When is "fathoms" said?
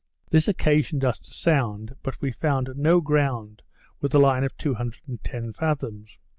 5.53-6.17